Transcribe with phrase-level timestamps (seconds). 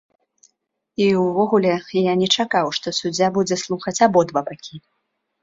[1.03, 1.73] І ўвогуле,
[2.05, 4.75] я не чакаў, што суддзя будзе слухаць абодва бакі.